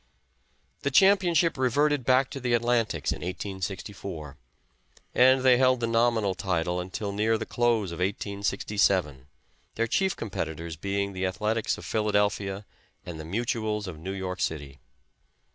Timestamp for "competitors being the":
10.15-11.27